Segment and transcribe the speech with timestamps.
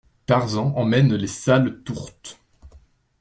[0.25, 2.39] Tarzan emmène les sales tourtes.